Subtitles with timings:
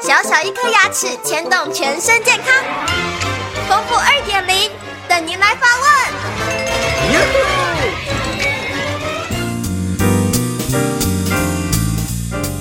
[0.00, 2.46] 小小一颗牙齿牵动全身健康，
[3.68, 4.70] 丰富二点零
[5.08, 5.88] 等您来发问。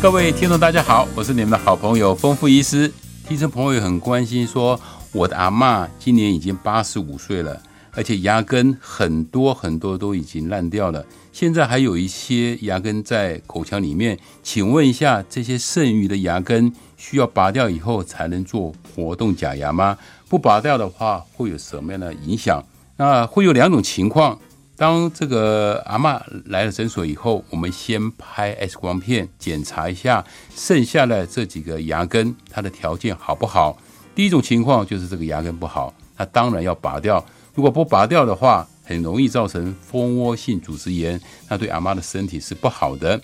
[0.02, 2.91] 各位听众，大家好，我是你们的好朋友丰富医师。
[3.27, 4.79] 听众朋友很关心，说
[5.11, 7.61] 我的阿妈今年已经八十五岁了。
[7.98, 11.04] 而且牙根很多很多都已经烂掉了，
[11.34, 14.16] 现在还有一些牙根在口腔里面。
[14.43, 19.97] 请问一下，这些剩余的牙根需要拔掉以后才能做活动假牙吗？
[20.29, 22.64] 不拔掉的话会有什么样的影响？
[22.97, 24.39] 那会有两种情况。
[24.75, 30.23] 当这个阿妈来了诊所以后，我们先拍 X 光片检查一下
[30.56, 33.75] 剩下的这几个牙根，它的条件好不好？
[34.14, 37.25] 第一种情况就是这个牙根不好，那当然要拔掉。
[37.58, 43.20] 如果不拔掉的话，很容易造成蜂窝性组织炎，那对阿妈的身体是不好的。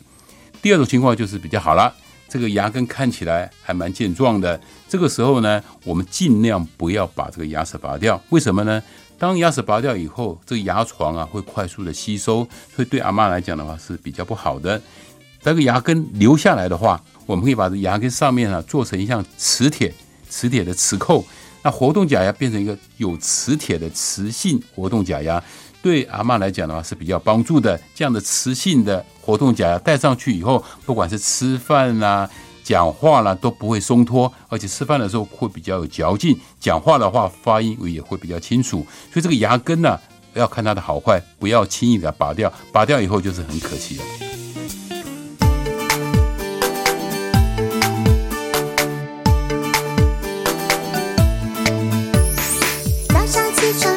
[0.59, 1.93] 第二种情况就是比较好了，
[2.27, 4.59] 这个牙根看起来还蛮健壮的。
[4.89, 8.19] 这个时候呢，我们尽量不要把这个牙齿拔掉。
[8.29, 8.81] 为什么呢？
[9.19, 12.37] 当牙齿拔掉以后，这个牙床啊会快速的吸收，
[12.75, 14.81] 所以对阿妈来讲的话是比较不好的。
[15.43, 19.93] 这个牙根留下来的话，我们可以把这牙根上面啊做成一像磁铁、
[20.27, 21.23] 磁铁的磁扣。
[21.63, 25.41] 那活动假牙变成一个有磁铁的磁性活动假牙，
[25.81, 27.79] 对阿妈来讲的话是比较帮助的。
[27.95, 32.29] 这样的磁性的活动假牙戴上去以后，不管是吃饭啦、
[32.63, 38.85] 讲话啦都不会松脱，而且吃饭的时候会比较有嚼劲，讲话的话发音也会比较清楚。
[39.11, 39.97] 所以这个牙根呢，
[40.33, 44.32] 要看它的好坏，不要轻易的拔掉，拔掉以后就是很可惜了。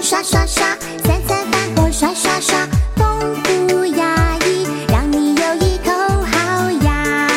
[0.08, 0.64] 刷刷刷，
[1.04, 2.56] 三餐饭后刷刷刷，
[2.94, 5.90] 丰富牙医，让你有一口
[6.30, 7.28] 好牙，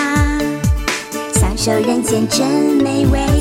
[1.33, 3.38] 享受人间真美味。